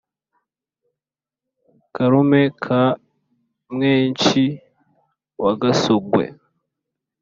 [1.93, 2.81] karume ka
[3.73, 4.45] mweshi
[5.43, 6.23] wa gasogwe